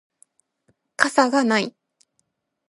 [0.97, 1.75] 傘がない